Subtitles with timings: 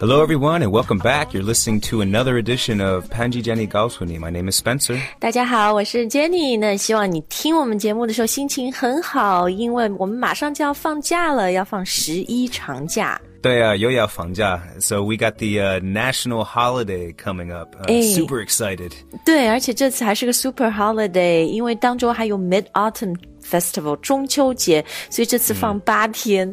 [0.00, 1.32] Hello, everyone, and welcome back.
[1.32, 4.18] You're listening to another edition of Panji Jenny Gaosuni.
[4.18, 5.00] My name is Spencer.
[5.18, 6.58] 大家好，我是 Jenny。
[6.58, 13.20] 那希望你听我们节目的时候心情很好，因为我们马上就要放假了，要放十一长假。
[13.40, 17.74] 对啊，又要放假 So we got the uh, national holiday coming up.
[17.76, 18.92] Uh, 哎 super excited.
[19.24, 26.48] 对，而且这次还是个 Super Holiday，因为当中还有 Mid Autumn Festival 中秋节，所以这次放八天、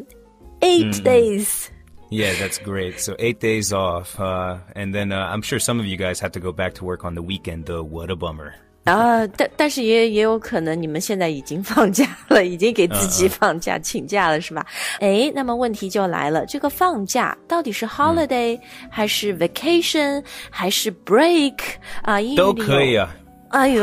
[0.60, 1.48] e i g h t days。
[2.10, 3.00] Yeah, that's great.
[3.00, 6.32] So eight days off, uh, and then uh, I'm sure some of you guys have
[6.34, 7.68] to go back to work on the weekend.
[7.68, 8.52] Though, what a bummer.
[8.84, 14.66] 啊，但但是也也有可能你们现在已经放假了，已经给自己放假、请假了，是吧？
[15.00, 21.60] 哎，那么问题就来了，这个放假到底是 holiday、 还是 vacation 还是 break
[22.02, 22.20] 啊？
[22.20, 23.16] 英语里有都可以啊。
[23.51, 23.83] 哎呦，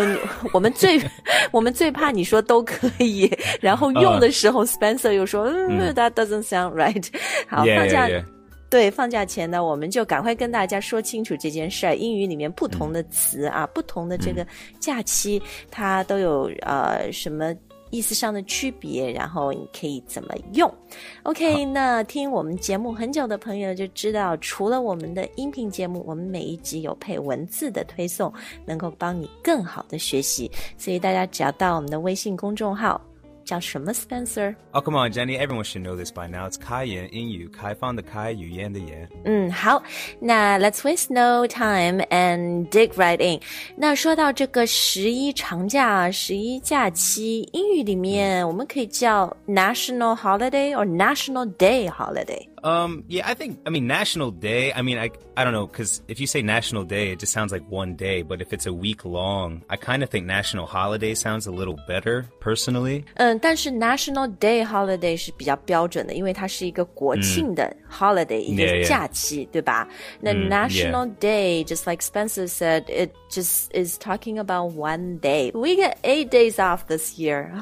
[0.53, 0.99] 我们最
[1.51, 7.05] 我们最怕你说都可以，然后用的时候、Spencer 又说，嗯，that doesn't sound right。
[7.47, 8.25] 好 Yeah, 放假 yeah, yeah.
[8.69, 11.95] 对，放假前呢，我们就赶快跟大家说清楚这件事儿。
[11.95, 14.45] 英语里面不同的词啊，不同的这个
[14.79, 17.53] 假期，它都有呃什么
[17.93, 20.73] 意思上的区别，然后你可以怎么用。
[21.21, 28.33] OK，那听我们节目很久的朋友就知道，除了我们的音频节目，我们每一集有配文字的推送，
[28.65, 30.49] 能够帮你更好的学习。
[30.75, 32.99] 所以大家只要到我们的微信公众号，
[33.44, 34.54] 叫什么 Spencer？
[34.72, 35.38] Oh, come on, Jenny.
[35.38, 36.46] Everyone should know this by now.
[36.46, 39.08] It's 开言英语，开放的开，语言的言。
[39.24, 39.82] 嗯，好，
[40.20, 43.40] 那 Let's waste no time and dig right in。
[43.74, 52.46] 那说到这个十一长假、十一假期，英语里面我们可以叫 national holiday or national day holiday。
[52.64, 56.02] Um, yeah, I think, I mean, National Day, I mean, I, I don't know, because
[56.08, 58.72] if you say National Day, it just sounds like one day, but if it's a
[58.72, 63.04] week long, I kind of think National Holiday sounds a little better, personally.
[63.14, 68.88] 嗯，但是 National Day holiday 是比较标准的，因为它是一个国庆的 holiday，、一 Yeah, 个 yeah.
[68.88, 69.86] 假期，对吧？
[70.20, 75.52] 那 National Day, just like Spencer said, it just is talking about one day.
[75.52, 77.52] We get eight days off this year.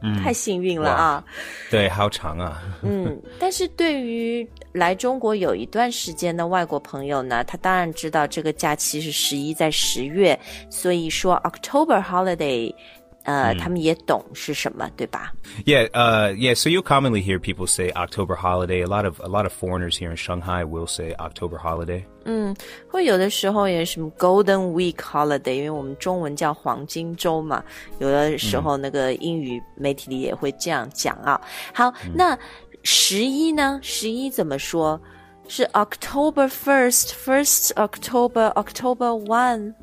[0.00, 1.24] 啊太幸运了啊！
[1.70, 2.62] 对，好长啊。
[2.82, 10.38] 嗯，但是对于来中国有一段时间的外国朋友呢，他当然知道这个假期是十一在十月，
[10.70, 12.72] 所以说 October holiday，
[13.27, 15.31] 呃，他们也懂是什么，对吧？
[15.65, 16.55] Yeah, uh, yeah.
[16.55, 18.81] So you commonly hear people say October holiday.
[18.83, 22.03] A lot of a lot of foreigners here in Shanghai will say October holiday.
[22.89, 27.63] 会有的时候也什么 Golden Week holiday，因为我们中文叫黄金周嘛，
[27.99, 31.39] 有的时候那个英语媒体里也会这样讲啊。
[31.73, 32.37] 好，那
[32.83, 33.79] 十一呢？
[33.81, 34.99] 十一怎么说？
[35.47, 39.73] 是 October first, first October, October one。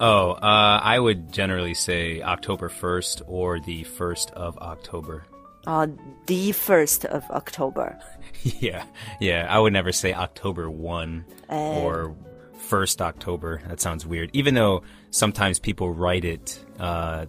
[0.00, 5.22] Oh, uh, I would generally say October first or the first of October.
[5.64, 5.86] 哦、
[6.26, 7.96] t h e first of October。
[8.60, 8.82] yeah,
[9.20, 9.46] yeah.
[9.48, 12.16] I would never say October one or
[12.58, 13.60] first October.
[13.68, 14.30] That sounds weird.
[14.32, 14.82] Even though
[15.12, 17.26] sometimes people write it uh,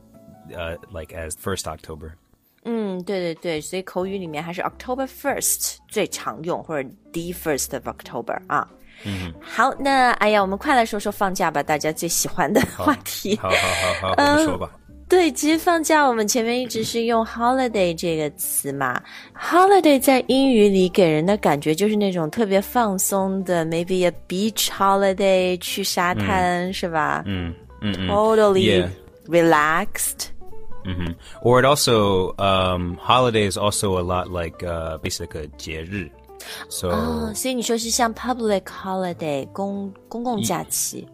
[0.52, 2.18] uh, like as first October.
[2.66, 8.68] 嗯，对对对，所以口语里面还是 October first 最常用，或者 the first of October 啊。
[9.05, 13.37] 嗯，好，那哎呀，我们快来说说放假吧，大家最喜欢的话题。
[13.37, 13.57] 好好
[14.01, 14.71] 好好，我们说吧。
[15.09, 19.01] 对，其实放假我们前面一直是用 holiday 这个词嘛
[19.35, 27.23] ，holiday 在英语里给人的感觉就是那种特别放松的，maybe a beach holiday 去沙滩、是吧？
[27.25, 28.89] 嗯嗯嗯 Totally Yeah.
[29.29, 30.27] relaxed。
[31.43, 36.11] Or it also um, holiday is also a lot like uh, basically a 节日.
[36.70, 41.08] So 哦，所以你说是像 public holiday 公公共假期。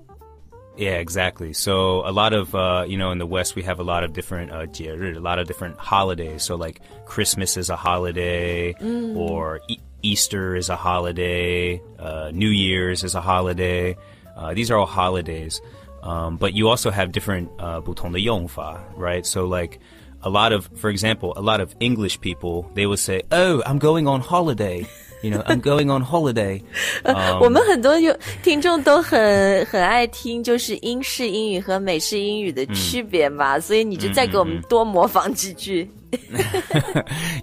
[0.77, 1.51] yeah, exactly.
[1.53, 4.13] So a lot of uh, you know in the West we have a lot of
[4.13, 6.41] different uh, 节日, a lot of different holidays.
[6.43, 8.73] So like Christmas is a holiday,
[9.15, 13.97] or e- Easter is a holiday, uh, New Year's is a holiday.
[14.37, 15.61] Uh, these are all holidays.
[16.01, 19.25] Um, but you also have different uh, 不同的用法, right?
[19.25, 19.79] So like
[20.21, 23.79] a lot of, for example, a lot of English people they would say, "Oh, I'm
[23.79, 24.87] going on holiday."
[25.23, 26.61] You know, I'm going on holiday.
[27.41, 35.89] 我们很多有听众都很很爱听，就是英式英语和美式英语的区别嘛，所以你就再给我们多模仿几句。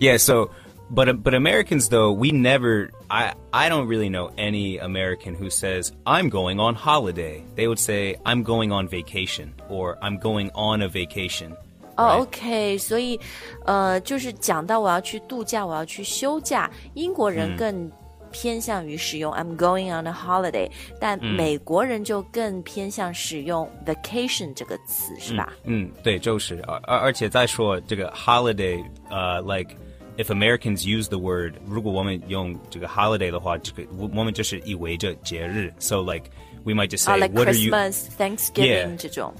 [0.01, 0.49] yeah so
[0.93, 5.93] but but americans though we never i i don't really know any american who says
[6.05, 10.83] i'm going on holiday they would say i'm going on vacation or i'm going on
[10.83, 11.53] a vacation
[12.02, 13.20] 哦 right?，OK，所以，
[13.66, 17.92] 呃，就是讲到我要去度假，我要去休假，英国人更
[18.32, 20.70] 偏向于使用 I'm going on a holiday，
[21.00, 25.54] 但美国人就更偏向使用 vacation 这个词，是吧？
[25.66, 29.78] 嗯，对，就是，而而而且再说这个 holiday，呃、l i k e
[30.18, 36.30] if Americans use the word，如果我们用这个 holiday 的话，这个我我们就是意味着节日，so like
[36.64, 39.34] we might just 啊 say、，like what are you Christmas、Thanksgiving Yeah 这种。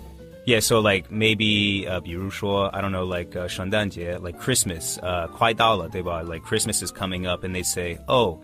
[0.47, 6.23] Yeah, so like maybe 呃、比如说 I don't know like 呃、圣诞节 like Christmas 呃、快到了对吧？
[6.23, 8.39] Like Christmas is coming up and they say oh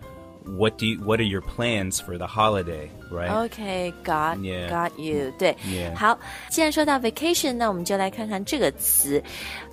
[0.45, 4.69] what do you what are your plans for the holiday right？、 OK，got、 Yeah.
[4.69, 5.95] got you，对 Yeah.
[5.95, 9.23] 好，既然说到 vacation，那我们就来看看这个词，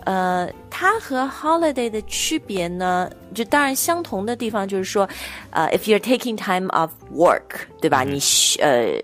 [0.06, 5.10] 呃，它和 holiday 的区别呢，就当然相同的地方就是说，
[5.50, 8.04] 呃，if you're taking time off work，对吧？
[8.04, 8.20] 你
[8.62, 9.02] 呃。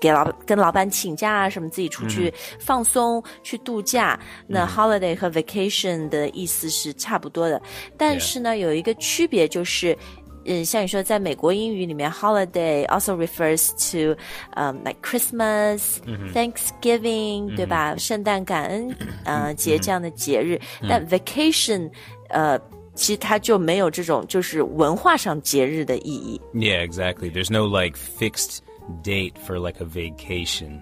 [0.00, 7.60] 给老跟老板请假啊，什么自己出去放松、去度假，那 holiday 和 vacation 的意思是差不多的，
[7.96, 9.96] 但是呢，有一个区别就是。
[10.44, 14.20] 嗯，像你说，在美国英语里面，holiday also refers to，
[14.56, 15.98] 嗯、like Christmas、
[16.34, 17.94] Thanksgiving，、对吧？
[17.96, 18.92] 圣诞、感恩
[19.24, 21.88] 呃节这样的节日，但 vacation，
[22.28, 22.58] 呃，
[22.96, 26.40] 其实它就没有这种就是文化上节日的意义。
[26.54, 27.30] Yeah, exactly.
[27.30, 28.58] There's no like fixed
[29.03, 30.81] date for like a vacation.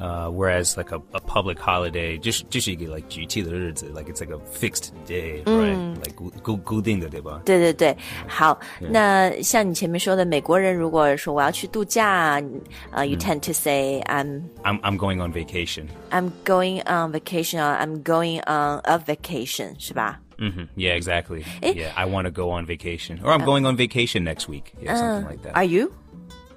[0.00, 4.20] Uh, whereas like a, a public holiday, just just you get like 举起的日子, like it's
[4.20, 5.76] like a fixed day, right?
[5.96, 7.42] Like 固固固定的，对吧？
[7.44, 7.96] 对对对，
[8.28, 12.40] 好，那像你前面说的，美国人如果说我要去度假，
[12.92, 15.88] 呃、y o u tend to say I'm I'm I'm going on vacation.
[16.10, 20.20] I'm going on vacation or I'm going on a vacation，是吧？
[20.38, 21.42] hmm Yeah, exactly.
[21.60, 24.74] Yeah, I want to go on vacation, or I'm going on vacation next week.
[24.80, 25.56] Yeah, something like that.
[25.56, 25.90] Are you？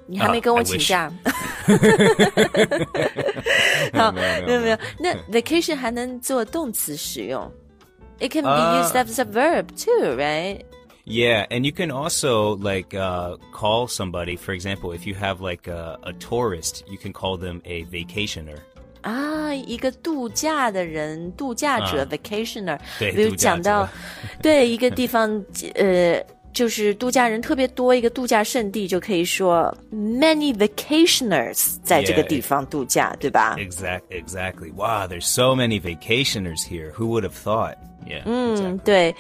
[0.08, 0.88] 你还没跟我 I 请 wish.
[0.90, 1.12] 假。
[3.94, 7.52] 好，没有没有，那 vacation 还能做动词使用。
[8.20, 10.62] It can be used as a verb too, right?
[11.06, 14.38] Yeah, and you can also like uh, call somebody.
[14.38, 18.58] For example, if you have like a, a tourist, you can call them a vacationer.
[19.02, 23.90] 啊，一个度假的人，度假者、啊 vacationer，对比如度假者讲到，
[24.44, 25.44] 对一个地方，
[25.74, 26.24] 呃，
[26.56, 32.28] 就是度假人特别多，一个度假胜地，就可以说 many vacationers 在这个 Yeah.
[32.28, 33.56] 地方度假，对吧？
[33.58, 34.72] Exact, exactly.
[34.74, 36.92] Wow, there's so many vacationers here.
[36.98, 37.76] Who would have thought?
[38.06, 38.24] Yeah.
[38.26, 39.16] 嗯，对，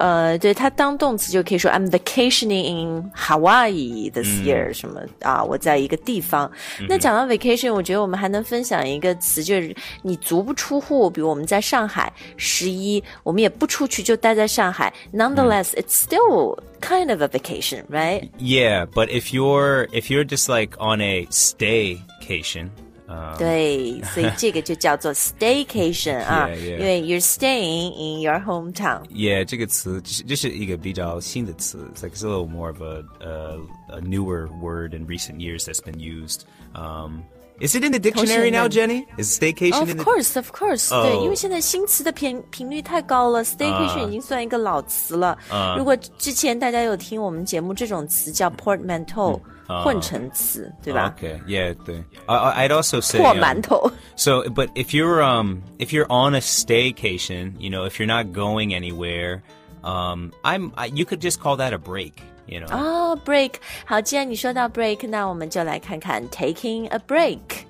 [0.00, 5.42] 呃，对，它当动词就可以说 I'm vacationing in Hawaii this year，、什么啊？
[5.42, 6.50] 我在一个地方。
[6.88, 14.92] 那讲到 vacation，我觉得我们还能分享一个词，就是你足不出户，比如我们在上海十一，我们也不出去，就待在上海。
[15.12, 18.28] Nonetheless, it's still kind of a vacation, right?
[18.38, 22.70] Yeah, but if you're if you're just like on a staycation,
[23.08, 26.78] um, 对，所以这个就叫做 staycation 啊 Yeah, yeah.
[26.78, 29.02] 因为 you're staying in your hometown。
[29.10, 31.78] yeah, 这个词就是就是一个比较新的词.
[31.94, 35.64] It's like it's a little more of a uh, a newer word in recent years
[35.64, 36.42] that's been used.
[36.74, 37.22] Um,
[37.60, 38.88] is it in the dictionary now, 同学们。
[38.88, 39.06] Jenny?
[39.16, 45.38] Is staycation Of in the course, of course，、哦对，因为现在新词的频频率太高了，staycation 已经算一个老词了。
[45.78, 51.14] 如果之前大家有听我们节目，这种词叫 portmanteau，、 混成词，对吧？
[51.18, 51.74] Okay, yeah.
[51.84, 53.90] The, I, I- I'd also say 破 um, 馒头。
[54.16, 58.32] So, but if you're um if you're on a staycation, you know, if you're not
[58.32, 59.42] going anywhere,
[59.82, 62.14] um, I'm I, you could just call that a break.
[62.46, 67.64] You know, 哦、b r e a k 好，既然你说到 break，那我们就来看看 taking a break。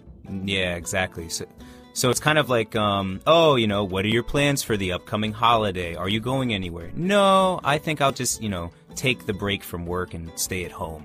[0.45, 1.29] yeah, exactly.
[1.29, 1.45] So,
[1.93, 4.91] so it's kind of like um oh, you know, what are your plans for the
[4.93, 5.95] upcoming holiday?
[5.95, 6.91] Are you going anywhere?
[6.97, 10.73] No, I think I'll just you know take the break from work and stay at
[10.73, 11.05] home.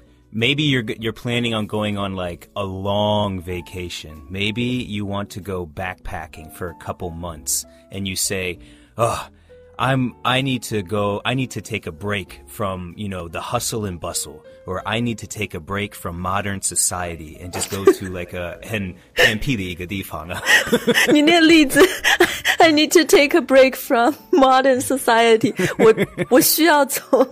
[0.32, 4.22] maybe you're g- you're planning on going on like a long vacation.
[4.30, 8.58] Maybe you want to go backpacking for a couple months, and you say,
[8.96, 9.28] "Oh,
[9.78, 11.20] I'm I need to go.
[11.24, 14.98] I need to take a break from you know the hustle and bustle." Or I
[14.98, 20.42] need to take a break from modern society and just go to like a 很很僻的一个地方啊。
[21.12, 21.80] 你那个例子
[22.60, 25.94] ，I need to take a break from modern society 我。
[26.30, 27.26] 我需要从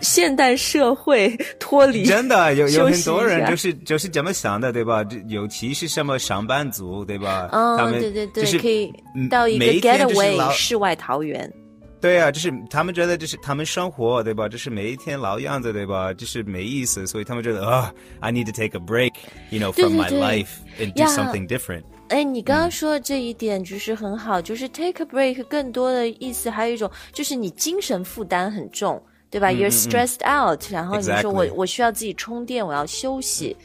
[0.00, 5.04] 现代社会脱离，真的有有休息很多一下人就是就是这么想的，对吧？
[5.04, 7.48] 这尤其是什么上班族，对吧？
[7.50, 11.52] 他哦，们对对对，就是可以嗯到一个每 一天就是 getaway 老世外桃源。
[12.00, 14.48] 对啊，就是他们觉得这是他们生活，对吧？
[14.48, 16.14] 这是每一天老样子，对吧？
[16.14, 19.12] 这是没意思，所以他们觉得啊、i need to take a break,
[19.50, 20.48] you know, 对 from 对 my 对 life
[20.80, 21.82] and do 呀 something different.
[22.09, 33.55] 哎你刚刚说的这一点就是很好就是 take a break 更多的意思还有一种就是你精神负担很重对吧 you're stressed out 然后你说我我需要自己充电我要休息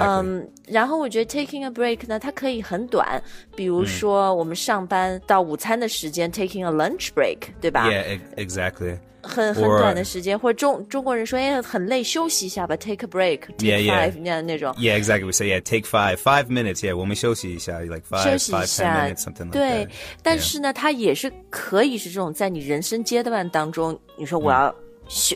[0.00, 3.20] 嗯然后我觉得 taking a break 呢它可以很短
[3.56, 14.09] 比如说我们上班到午餐的时间 taking a lunch break 对吧？Yeah exactly 很很 Or- 短的时间，或者中中国人说，哎，很累，休息一下吧，take a break，take Yeah, yeah.
[14.11, 14.73] five 那样那种。
[14.77, 15.25] Yeah, exactly.
[15.25, 16.79] We say yeah, take five, five minutes.
[16.79, 19.89] Yeah, 我们休息一下, like 休 five, 息一 five, ten 下 minutes, something like 对 that.，
[20.23, 24.73] 但是呢，它也是可以是这种在你人生阶段当中，你说我要
[25.09, 25.35] 休、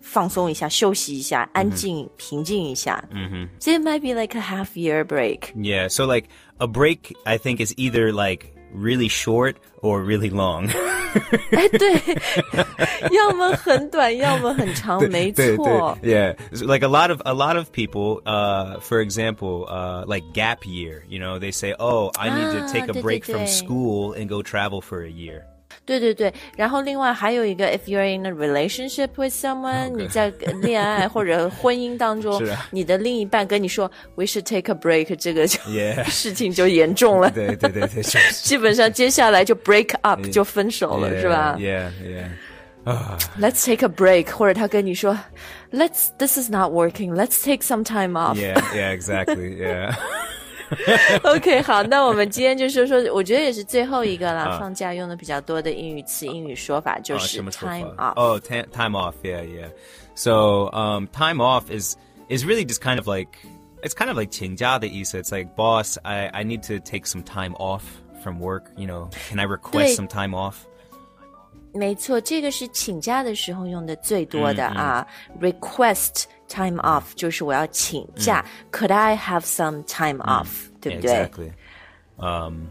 [0.00, 3.04] 放松一下、休息一下、安静、平静一下。
[3.12, 5.52] 嗯哼，So it might be like a half year break。
[5.54, 10.68] Yeah, so like a break, I think is either like really short or really long.
[11.50, 11.92] 哎，对，
[13.10, 15.98] 要么很短，要么很长，没对错。
[16.02, 20.04] 对 Yeah, So, like a lot of a lot of people, uh, for example, uh,
[20.06, 21.02] like gap year.
[21.08, 23.46] You know, they say, "Oh, I need to Ah, take a 对，对， break from 对。
[23.46, 25.42] school and go travel for a year."
[25.84, 36.04] 对对对，然后另外还有一个，if you're in a relationship with someone，、 OK 你在恋爱或者婚姻当中是啊，你的另一半跟你说 we should take a break，这个就 Yeah
[36.04, 37.30] 事情就严重了。
[37.30, 42.28] 对对对对，就是基本上接下来就 break up 就分手了， Yeah, 是吧 Yeah, yeah.
[43.40, 45.18] ？Let's take a break，或者他跟你说，
[45.72, 48.36] Let's this is not working，Let's take some time off。
[48.36, 49.56] Yeah, yeah, exactly.
[49.56, 49.94] Yeah.
[51.24, 57.74] OK，好，那我们今天就说说，我觉得也是最后一个啦，啊放假用的比较多的英语词、英语说法就 Oh, 是什么说法？
[57.76, 58.14] time off。
[58.14, 59.14] Oh, ta- time off.
[59.24, 59.70] Yeah, yeah.
[60.14, 61.96] So, um, time off is
[62.28, 63.30] is really just kind of like
[63.82, 65.20] it's kind of like 请假的意思.
[65.20, 67.82] It's like, boss, I I need to take some time off
[68.22, 68.64] from work.
[68.76, 69.56] You know, can I 对。
[69.56, 70.54] request some time off?
[71.72, 75.06] 没错，这个是请假的时候用的最多的啊。
[75.40, 80.48] Request time off 就是我要请假、c o u l d I have some time off？、
[80.80, 81.52] 对不对 Exactly.
[82.18, 82.66] Um,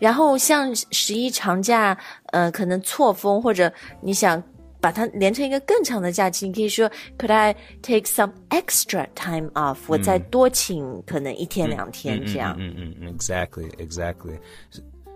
[0.00, 1.96] 然后像十一长假，
[2.32, 3.70] 呃，可能错峰或者
[4.00, 4.42] 你想
[4.80, 12.56] 把它连成一个更长的假期，你可以说 Could I take some extra time off？、我再多请可能一天两天这样。
[12.56, 14.38] mm, mm, mm, exactly, exactly.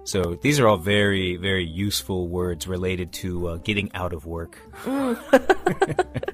[0.04, 4.56] So these are all very, very useful words related to uh, getting out of work.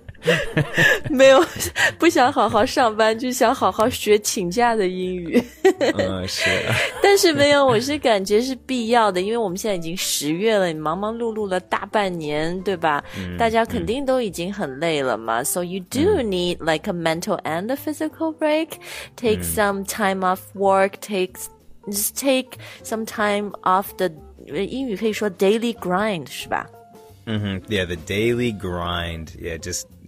[1.11, 1.41] 没有
[1.99, 5.43] 不想好好上班，就想好好学请假的英语。
[5.63, 6.75] Uh, sure.
[7.01, 13.03] 但是没有，我是感觉是必要的，因为我们现在已经十月了，你忙忙碌碌了大半年，对吧？
[13.39, 15.45] 大家肯定都已经很累了嘛。
[15.45, 18.71] So you do need like a mental and a physical break.
[19.17, 20.95] Take some time off work.
[21.01, 21.35] Take
[21.87, 24.11] just take some time off the
[24.49, 26.67] 呃英语可以说 daily grind 是吧？
[27.27, 29.29] hmm Yeah, the daily grind.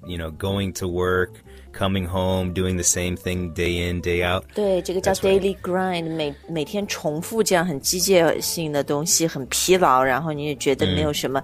[0.05, 4.01] Yeah, just you know, going to work, coming home, doing the same thing day in,
[4.01, 4.45] day out.
[4.55, 5.41] 对，这个叫 That's right.
[5.41, 11.43] daily grind，每每天重复这样很机械性的东西，很疲劳，然后你也觉得没有什么。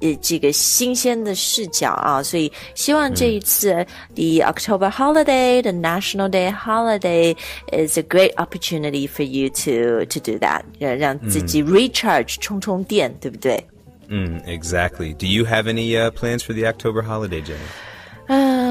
[0.00, 7.36] 呃，这个新鲜的视角啊，所以希望这一次、the October holiday, the National Day holiday
[7.72, 13.66] is a great opportunity for you to to do that，让让自己 recharge 充充电，对不对？
[14.08, 15.14] Mm, exactly.
[15.14, 17.58] Do you have any uh, plans for the October holiday, Jenny?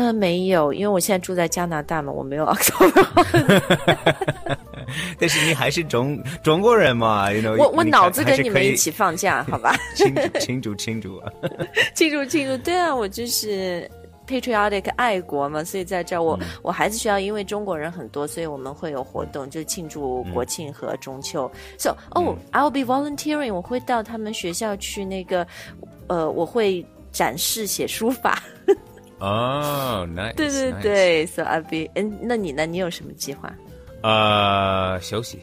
[0.03, 3.07] 啊，没有，因为我现在住在加拿大嘛，我没有 October。
[5.19, 9.75] 但是你还是中中国人嘛，you know, 我我脑子跟你们一起放假， 好吧？
[9.95, 11.33] 庆祝庆祝庆祝啊！
[11.95, 13.91] 庆祝庆祝，对啊，我就是
[14.27, 21.51] patriotic 爱国嘛，所以在这儿我、我孩子学校因为中国人很多，所以我们会有活动，就庆祝国庆和中秋。
[21.79, 25.47] So oh, I'll be volunteering，我会到他们学校去那个，
[26.09, 28.43] 呃，我会展示写书法。
[29.22, 30.36] Oh, nice.
[30.36, 30.82] 对对 nice.
[30.82, 32.66] 对，So I'll be，嗯，那你呢？
[32.66, 33.52] 你有什么计划
[34.04, 35.40] Uh, 休息。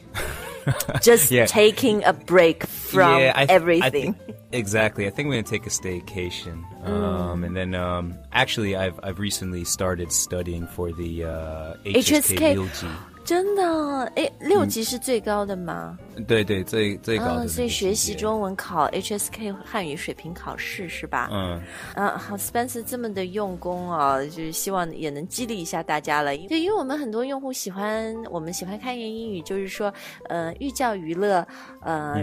[1.03, 1.47] ？Just Yeah.
[1.47, 4.15] taking a break from yeah, I th- I everything.
[4.15, 4.15] think-
[4.53, 5.07] exactly.
[5.07, 6.63] I think we're gonna take a staycation.
[6.87, 12.53] Um, and then um, actually, I've I've recently started studying for the uh, HSK, HSK
[12.55, 12.87] 六级。
[13.30, 15.96] 真的，哎，六级是最高的吗？
[16.28, 18.16] 对对，最最高的所以学习。
[18.16, 21.30] 中文考 HSK 汉语水平考试是吧？
[21.32, 21.62] 嗯，
[21.94, 26.36] 啊，好，Spencer 这么的用功啊，就是希望也能激励一下大家了。
[26.48, 29.94] 对，因为我们很多用户喜欢，我们喜欢开言英语，就是说，
[30.28, 31.48] 呃，寓教于乐，
[31.82, 32.16] 呃，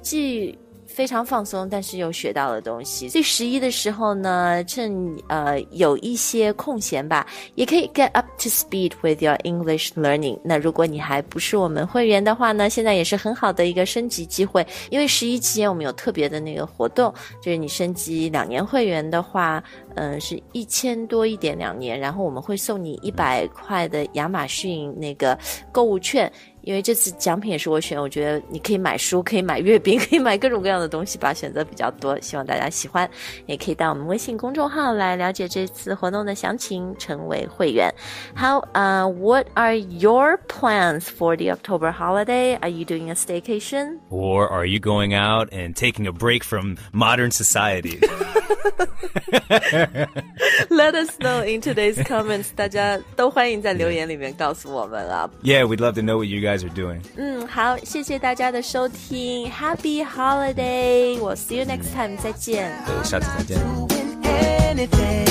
[0.00, 3.08] 既非常放松，但是又学到了东西。
[3.08, 10.38] 所以十一的时候呢，趁呃有一些空闲吧，也可以 get up to speed with your English learning。
[10.44, 14.66] 那如果你还不是我们会员的话呢，现在也是很好的一个升级机会。
[14.90, 17.12] 因为十一期间我们有特别的那个活动，
[17.42, 19.62] 就是你升级两年会员的话，
[19.96, 25.38] 嗯，是一千多一点两年，然后我们会送你一百块的亚马逊那个
[25.72, 26.30] 购物券。
[26.63, 33.09] 因为这次奖品也是我选，我觉得你可以买书，可以买月饼，可以买各种各样的东西吧，选择比较多，希望大家喜欢。
[33.45, 37.89] 也可以到我们微信公众号来了解这次活动的详情，成为会员。
[38.35, 42.57] 好， 呃，What are your plans for the October holiday?
[42.59, 43.97] Are you doing a staycation?
[44.09, 47.99] Or are you going out and taking a break from modern society?
[50.69, 52.47] Let us know in today's comments.
[52.55, 55.29] 大家都欢迎在留言里面告诉我们啊。
[55.43, 57.01] Yeah, we'd love to know what you guys are doing.
[57.17, 61.19] 嗯，好，谢谢大家的收听，Happy Holiday！
[61.19, 62.71] 我 see you next time，再见。
[63.03, 63.59] 下次再见。
[63.87, 65.25] Doing anything,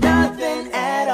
[0.00, 1.08] nothing at